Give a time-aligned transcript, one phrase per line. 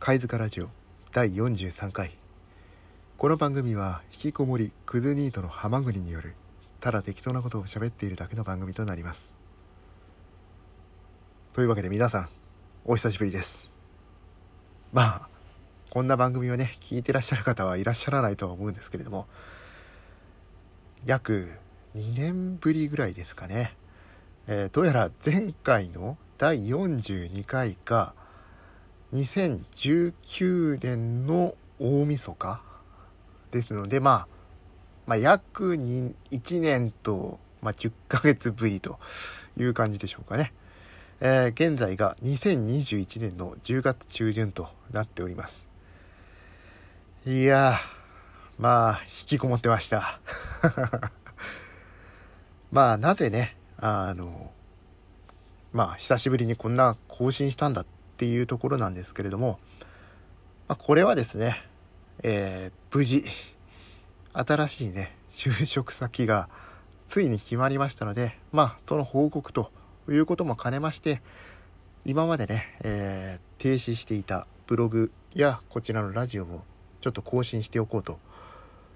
[0.00, 0.70] 貝塚ラジオ
[1.12, 2.16] 第43回。
[3.18, 6.36] この番組は引きこもりクズニートのハマグリによる
[6.80, 9.30] ただ適当なことを喋っているだけの番組となります。
[11.52, 12.28] というわけで皆さん
[12.86, 13.68] お久しぶりです。
[14.94, 15.28] まあ
[15.90, 19.26] こんな番組をね聞いてらっしゃる方はいらっしゃらないとは思うんですけれども
[21.04, 21.52] 約
[21.94, 23.76] 2年ぶりぐらいですかね、
[24.46, 28.14] えー、どうやら前回の第42回が
[29.12, 32.62] 2019年の大晦日
[33.50, 34.28] ですので、まあ、
[35.06, 39.00] まあ、約1年と、まあ、10ヶ月ぶりと
[39.58, 40.52] いう感じでしょうかね。
[41.20, 45.66] えー、現在が2021年の10月中旬となっております。
[47.26, 47.78] いや
[48.58, 50.20] まあ、引きこもってました。
[52.70, 54.52] まあ、なぜね、あの、
[55.72, 59.58] まあ、久しぶりにこんな更新したんだってていうところなんですけれども、
[60.68, 61.64] まあ、これはですね、
[62.22, 63.24] えー、無事、
[64.34, 66.50] 新しいね、就職先が
[67.08, 69.72] ついに決まりましたので、まあ、その報告と
[70.06, 71.22] いうことも兼ねまして、
[72.04, 76.62] 今までね、えー、停止していたブログやこちらのラジオを
[77.00, 78.18] ちょっと更新しておこうと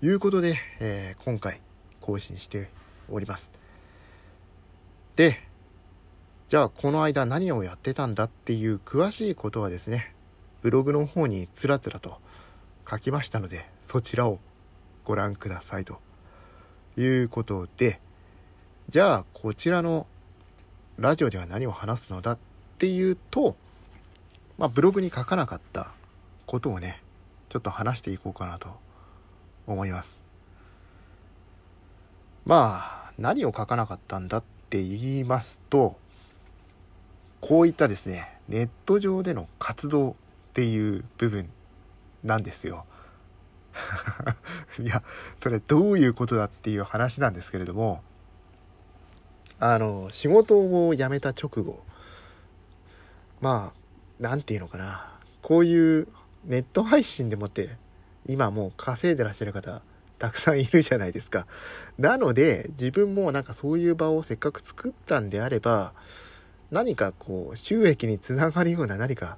[0.00, 1.60] いうことで、えー、今回
[2.00, 2.70] 更新して
[3.10, 3.50] おります。
[5.14, 5.49] で、
[6.50, 10.12] じゃあこの間何をやってたんだっていう詳しいことはですね
[10.62, 12.16] ブログの方につらつらと
[12.90, 14.40] 書きましたのでそちらを
[15.04, 16.00] ご覧くださいと
[16.96, 18.00] いうことで
[18.88, 20.08] じゃあこちらの
[20.98, 22.38] ラジオでは何を話すのだっ
[22.78, 23.54] ていうと、
[24.58, 25.92] まあ、ブログに書かなかった
[26.46, 27.00] ことをね
[27.48, 28.70] ちょっと話していこうかなと
[29.68, 30.18] 思います。
[32.44, 35.96] まあ何を書かなかったんだって言いますと
[37.40, 40.14] こういったですねネット上での活動っ
[40.54, 41.50] ていう部分
[42.24, 42.84] なんですよ。
[44.78, 45.02] いや
[45.42, 48.02] それどういうことだっていう話なんですけれども
[49.60, 50.58] あの仕事
[50.88, 51.80] を辞めた直後
[53.40, 53.80] まあ
[54.18, 56.08] 何て言うのかなこういう
[56.44, 57.76] ネット配信でもって
[58.26, 59.82] 今もう稼いでらっしゃる方
[60.18, 61.46] たくさんいるじゃないですか。
[61.98, 65.94] なので自分もなんかそういう場をせっかく作ったんであれば
[66.70, 69.36] 何かこう収益につながるような何か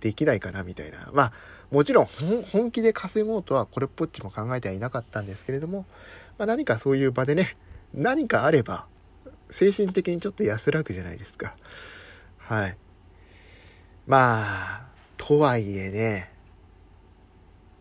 [0.00, 1.10] できないかなみたいな。
[1.12, 1.32] まあ
[1.70, 2.06] もちろん
[2.50, 5.84] 本気で稼ごうとはこれっぽっちも考えてはいなかったんですけれども、
[6.38, 7.56] まあ、何かそういう場でね
[7.92, 8.86] 何かあれば
[9.50, 11.56] 精神的にちょっと安らぐじゃないですか。
[12.38, 12.76] はい。
[14.06, 14.86] まあ
[15.18, 16.32] とはいえね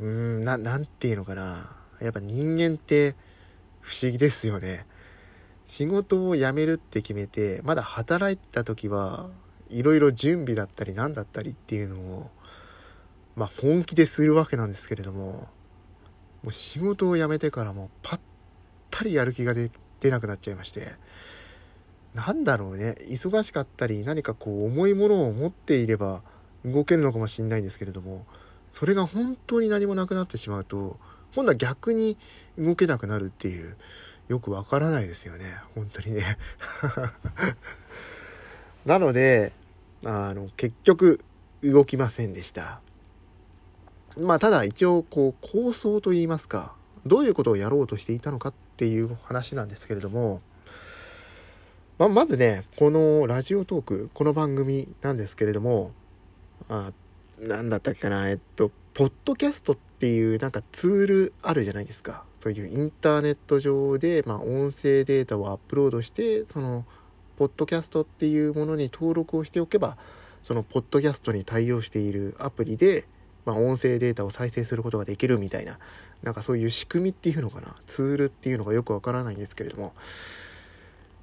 [0.00, 1.70] うーんななんていうのかな。
[2.00, 3.14] やっぱ人間って
[3.80, 4.86] 不思議ですよね。
[5.66, 9.28] 仕事を辞めるって決めてまだ働いた時は
[9.70, 12.30] いろいろ準備だったり何だったりっていうのを
[13.36, 15.48] まあ本気でするわけなんですけれども
[16.42, 18.20] もう仕事を辞めてからもうパッ
[18.90, 19.70] タリやる気が出
[20.10, 20.92] なくなっちゃいまして
[22.14, 26.22] なんだろうね忙しかったり何かこう重いものを持っていれば
[26.64, 28.24] 動けるのかもしれないんですけれども
[28.72, 30.98] それが本当に何もなくなってしまうと
[31.34, 32.16] 今度は逆に
[32.56, 33.76] 動けなくなるっていう
[34.28, 35.56] よくわからないですよね。
[35.74, 36.38] 本当にね。
[38.86, 39.52] なので
[40.04, 41.20] あの結局
[41.62, 42.80] 動きませんでした。
[44.16, 46.74] まあただ一応こう構想といいますか
[47.04, 50.40] どういうことをやろうとしていたのかっていう話なんですけれども、
[51.98, 55.92] ま、まずねこのラジオトークこの番組なんですけれども
[56.68, 56.92] あ
[57.40, 58.30] 何だったっけかな。
[58.30, 62.24] えっとポッドキャストっていうなんかツールあるじゃないですか。
[62.40, 66.84] そういうインターネット上で、まあ、音声データをアップロードしてその
[67.38, 69.96] ポッドキャストっていうものに登録をしておけば
[70.42, 73.06] そのポッドキャストに対応しているアプリで、
[73.46, 75.78] まあ、音声データを再生することができるみたいな
[76.22, 77.76] なんかそういう仕組みっていうのかな。
[77.86, 79.94] ツールっていうのがよくわからないんですけれども。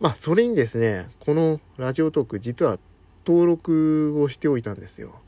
[0.00, 2.78] まあそれにですねこのラジオトーク実は
[3.26, 5.20] 登録をしておいたんですよ。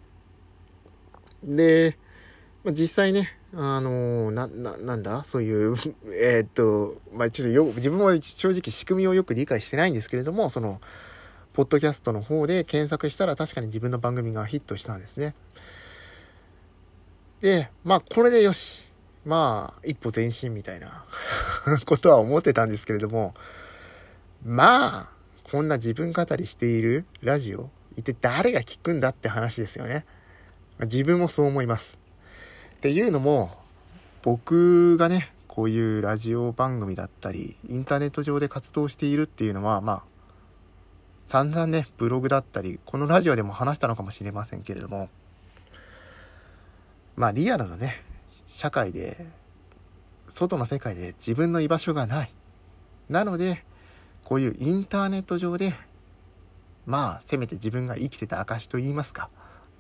[1.45, 1.99] で、
[2.69, 5.25] まあ、実際ねあのな、な、なんだ？
[5.31, 5.75] そういう、
[6.13, 10.83] えー、っと、まあ、ちょっとよ、自分は正直仕組みをよく理解してないんですけれども、その、
[11.55, 15.35] ポッドキャストの方で検索したら確かに自分の番組がヒットしたんですね。
[17.41, 18.85] で、まあ、これでよし。
[19.25, 21.07] まあ、一歩前進みたいな
[21.87, 23.35] ことは思ってたんですけれども、
[24.45, 25.11] まあ、
[25.51, 30.05] こんな自分語りしているラジオ、一体誰が聞くんだって話ですよね。
[30.81, 31.98] 自分もそう思います。
[32.79, 33.51] っていうのも
[34.23, 40.03] 僕がねこういうラジオ番組だったりインターネット上で活動しているっていうのはまあ
[41.29, 45.09] 散々ねブログだったりこのラジオでも話したのかもしれませんけれども
[47.19, 48.01] まあリアルなね、
[48.47, 49.27] 社会で、
[50.29, 52.33] 外の世界で自分の居場所がない。
[53.09, 53.65] なので、
[54.25, 55.75] こういうインターネット上で、
[56.87, 59.31] まあ、せめて自分が生きてた証と言いますか、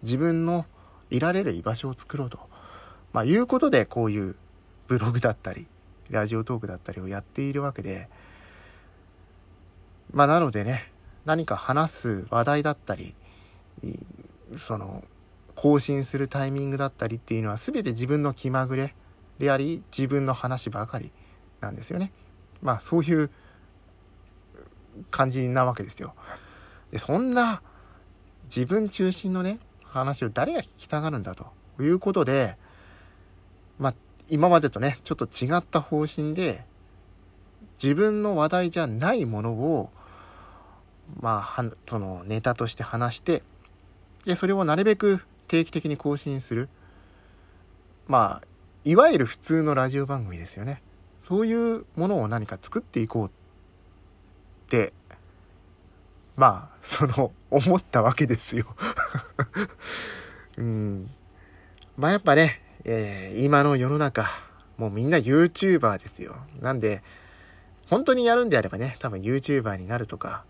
[0.02, 0.66] 自分の
[1.10, 2.40] いられる居場所を作ろうと、
[3.12, 4.36] まあ、いうことで、こういう
[4.86, 5.66] ブログだったり、
[6.10, 8.08] ラジオトークだったりをやっているわけで、
[10.12, 10.92] まあ、なのでね、
[11.24, 13.14] 何か話す話題だったり、
[14.56, 15.04] その、
[15.54, 18.94] 更新するタイミングだったりっていうのは全て自分の気まぐれ
[19.38, 21.10] であり、自分の話ばかり
[21.60, 22.12] なんですよね。
[22.62, 23.30] まあ、そういう
[25.10, 26.14] 感じなわけですよ。
[26.90, 27.62] で、そんな
[28.44, 31.46] 自分中心のね、話を誰が聞きたがるんだと
[31.80, 32.56] いうことで、
[34.28, 36.64] 今までとね、ちょっと違った方針で、
[37.82, 39.90] 自分の話題じゃないものを、
[41.20, 43.42] まあ、はそのネタとして話して、
[44.24, 46.68] で、それをなるべく定期的に更新する。
[48.06, 48.46] まあ、
[48.84, 50.82] いわゆる普通のラジオ番組ですよね。
[51.26, 53.30] そういうものを何か作っていこうっ
[54.68, 54.92] て、
[56.36, 58.66] まあ、その、思ったわけですよ
[60.56, 61.10] うん。
[61.96, 64.30] まあやっぱね、えー、今の世の中、
[64.78, 66.36] もうみんな YouTuber ですよ。
[66.62, 67.02] なんで、
[67.90, 70.44] 本当にやるんであればね、多分 YouTuber になるとか、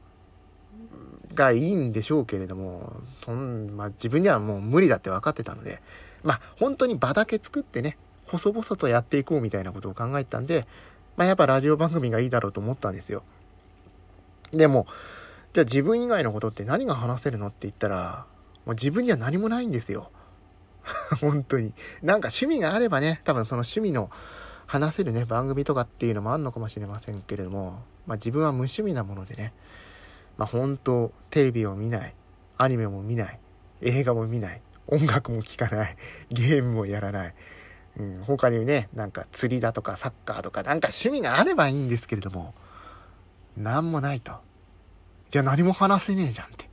[1.34, 2.92] がいいんでしょうけれども、
[3.24, 5.82] そん、まあ自分にはもう無理だって分かってたので、
[6.22, 7.98] まあ本当に場だけ作ってね、
[8.28, 10.68] 細々とやっていこうみたいなことを考えたんで、
[11.16, 13.24] まあやっぱラジオ番組がいいだろうと思ったんですよ。
[14.52, 14.86] でも、
[15.54, 18.26] じゃあ自分以外のことって何が話せるのって言ったら、
[18.64, 20.12] もう自分には何もないんですよ。
[21.20, 21.74] 本当に。
[22.02, 24.10] なんか趣味があればね、多分その趣味の
[24.66, 29.52] 話せるね、番組とかっていうのもあるのかもしれませんけれども、まあ自分は無趣味なものでね、
[30.36, 32.14] まあ本当、テレビを見ない、
[32.56, 33.38] アニメも見ない、
[33.80, 35.96] 映画も見ない、音楽も聴かない、
[36.30, 37.34] ゲームもやらない、
[37.98, 42.54] うん、他にね、なんか釣りだとかサッカーとか、なんか趣味があればいいんですけれども、
[43.56, 44.32] なんもないと。
[45.30, 46.67] じゃあ何も話せねえじゃんって。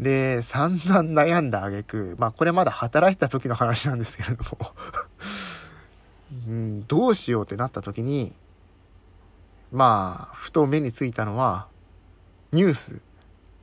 [0.00, 4.72] で、散々悩んだ挙句、まあこれまだ働いた時の話なんですけれども
[6.48, 8.32] うん、どうしようってなった時に、
[9.72, 11.66] まあ、ふと目についたのは、
[12.52, 13.00] ニュース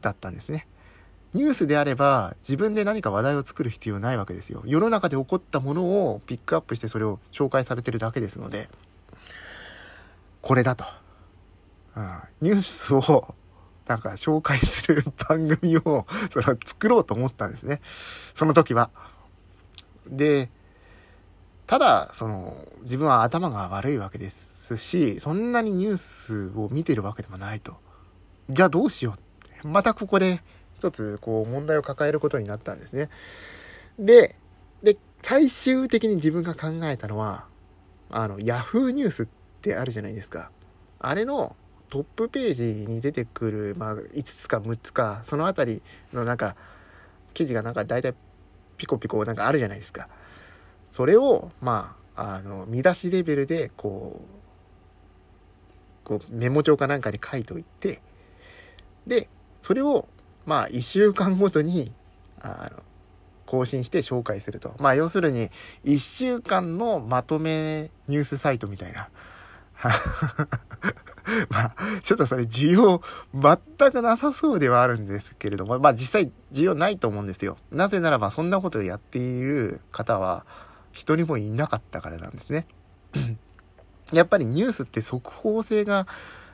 [0.02, 0.68] だったんですね。
[1.34, 4.64] ニュースであれば自分で何か話題を作る必要ないわけですよ。
[4.66, 8.70] 世の中で起こったものをピックアップしてそれを紹介されてるだけですので、
[10.42, 10.86] これだと。
[11.98, 13.36] うん、ニュースを
[13.88, 17.82] なんか紹介する番組をそれ作ろうと思ったんですね。
[18.34, 18.90] その時は。
[20.08, 20.50] で、
[21.68, 27.76] ただ、その、自分は頭が悪いわけですし、そんなにニュースを見てるわけでもないと。
[28.50, 29.16] じゃあどうしよ
[29.64, 29.68] う。
[29.68, 30.42] またここで
[30.76, 33.10] 一つ、こう、問題を抱えることになったんですね。
[33.98, 34.36] で、
[34.84, 37.46] で、最終的に自分が考えたのは、
[38.10, 39.28] あの、Yahoo ニュースっ
[39.62, 40.52] てあるじゃないですか。
[41.00, 41.56] あれの
[41.96, 45.82] トップページに出てくる、まあ、5つか6つか、そのあたり
[46.12, 46.58] のなんか、
[47.34, 48.14] 記事がなんか大体
[48.76, 50.10] ピコピコなんかあるじゃないですか。
[50.92, 54.20] それを、まあ、あの、見出しレベルで、こ
[56.04, 58.02] う、こうメモ帳かなんかに書いといて、
[59.08, 59.30] で、
[59.62, 60.10] それを、
[60.46, 61.94] まあ、1週間ごとに、
[62.42, 62.84] あの、
[63.46, 64.76] 更新して紹介すると。
[64.80, 65.50] まあ、要するに、
[65.86, 69.08] 1週間のまとめニュースサイトみたいな。
[71.50, 73.02] まあ、ちょっとそれ需要
[73.34, 77.58] 全くなさそうではあるんですけれども、まあ実際需要ないと思うんですよ。
[77.72, 80.46] なぜならばそんなことをやっている方は
[80.92, 82.68] 人もいなかったからなんですね。
[84.12, 86.08] やっぱりニュースって速報性が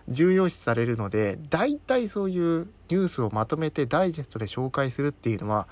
[0.08, 5.68] 重要視されるので、大体そういうニュースをまとめてダイジェストで紹介するっていうのは、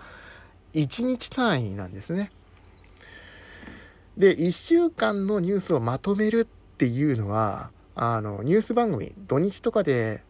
[0.73, 2.31] 1日単位なんですね。
[4.17, 10.23] で、1週間のニュースをまとめるっていうのは、あの、ニュース番組、土日とかで、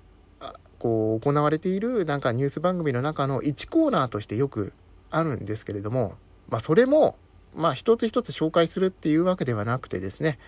[0.80, 4.74] こう、行われているなんかニュース番組の中の1コーナーとしてよく
[5.12, 6.16] あるんですけれども、
[6.50, 7.16] まあ、それも、
[7.56, 10.40] まあ、一つ一つ紹介するっていうわけではなくてですね、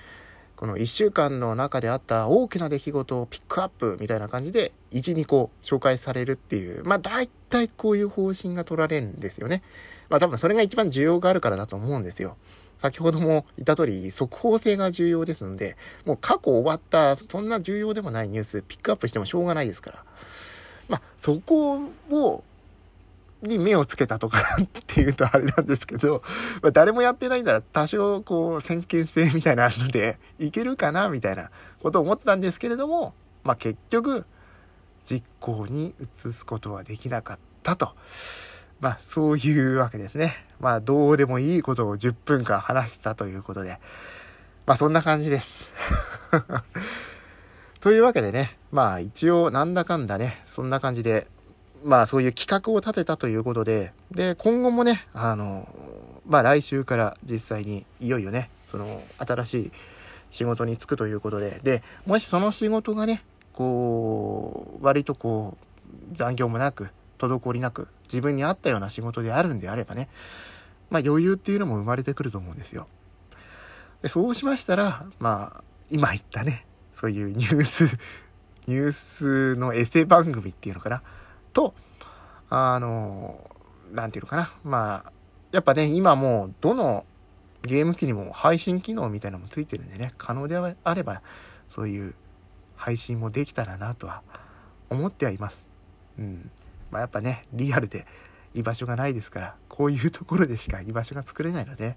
[0.56, 9.62] この1週間の中であった大きな出来事をピックアップみたいな感じで、1、2個紹介されるっていう、まあ、大体こういう方針が取られるんですよね。
[10.10, 12.36] まあ、多分それが一番需要があるからだと思うんですよ。
[12.82, 20.04] 先ほども言った通り、速報性が重要ですので、もう過去終わった、そんな重要でもないニュース、ピックアップしてもしょうがないですから。
[20.90, 22.44] まあ、そこを、
[23.44, 26.24] に目をつけたとかっていうとあれなんですけど、
[26.64, 31.50] まあ、誰もやってないんだら多少こう先見性みたいなのでいけるかなみたいな
[31.82, 34.26] ことを思ったんですけれども、まあ結局
[35.10, 37.94] 実行に移すことはできなかったと。
[38.82, 40.36] まあ、そういうわけですね。
[40.60, 43.78] まあ、どうでもいいことを10分間話したということで、
[44.66, 45.72] まあ、そんな感じです。
[47.80, 51.28] というわけでね、まあ、一応、なんだかんだね、そんな感じで、
[51.84, 55.68] まあ、そういう企画を立てたということで、で、今後もね、あの、
[56.26, 59.72] まあ、来週から実際に、いよいよね、その、新しい
[60.32, 63.24] 仕事に就くということで、で、もしその仕事がね、
[63.54, 65.56] こう、割とこ
[66.14, 66.90] う、残業もなく、
[67.28, 70.10] 滞りなく、自分に合ったような仕事であるんであればね、
[70.90, 72.88] まあ余裕っていうのも生まれてくると思うんですよ。
[74.02, 77.84] でそうしましたら、まあ、今言ったね、そういうニュース、
[78.68, 81.04] ニュースのエセ番組っていうのかな、
[81.54, 81.76] と、
[82.50, 83.50] あの、
[83.92, 85.12] なんていうのかな、まあ、
[85.52, 87.06] やっぱね、今もう、どの
[87.64, 91.22] ゲーム機にも配信機能みたいなのもついてるんでね、可能であれば、
[91.68, 92.16] そういう
[92.76, 94.24] 配信もできたらなとは
[94.90, 95.64] 思ってはいます。
[96.18, 96.52] うん。
[96.92, 98.06] まあ、やっぱね、リアルで
[98.54, 101.96] 居場所がないですから、こういうところでしか居場所が作れないので、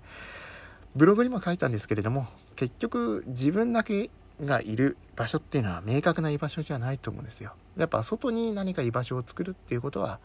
[0.97, 4.11] ブログにも書いたんですけれども、結局自分だけ
[4.41, 7.55] がいる場所っていうのは明確な居場所じゃないと思うんですよ。
[7.77, 10.21] やっぱ外に何か居場所を作るっていうことは、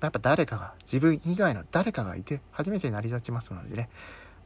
[0.00, 3.88] やっぱ誰かが、自分以外の誰かがいて初めて成り立ちますのでね、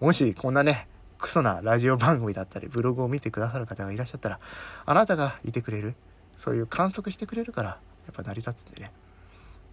[0.00, 0.87] もしこんなね、
[1.19, 4.38] クソなラジオ番組だったり、ブログを見てくださる方がいらっしゃったら、
[4.87, 5.95] あなたがいてくれる、
[6.38, 8.92] そういう観測してくれるから、やっぱ成り立つんでね。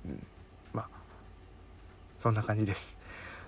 [0.07, 0.25] うん。
[0.73, 0.89] まあ、
[2.17, 2.97] そんな感じです。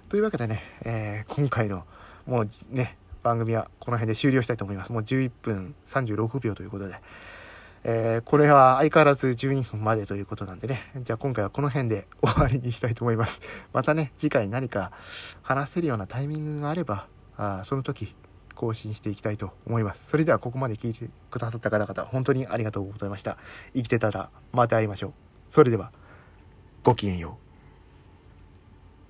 [0.09, 1.85] というわけでね、えー、今回の、
[2.25, 4.91] もうね、番組はこの辺で終了したいと思います。
[4.91, 6.99] もう11分36秒ということで。
[7.83, 10.91] えー、これは相変わらず12分までということなんでね。
[11.03, 13.39] じゃあ今回はこの辺で終わりにしたいと思います。
[13.71, 14.91] またね、次回何か
[15.41, 18.15] 話せるようなタイミングがあれば、あその時
[18.55, 20.03] 更新していきたいと思います。
[20.07, 23.37] それではここまで聞いてくださった方々、本当にありがとうございました。
[23.73, 25.13] 生きてたらまた会いましょう。
[25.49, 25.93] それでは、
[26.83, 27.48] ごきげんよう。